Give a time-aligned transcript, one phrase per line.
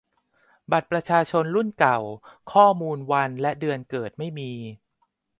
[0.71, 1.99] บัตรประชาชนรุ่นเก่า
[2.51, 4.51] ข้อมูลวันและเดือนเกิดไม่มี